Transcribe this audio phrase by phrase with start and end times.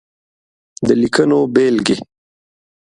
[0.85, 1.97] د ليکنو بېلګې: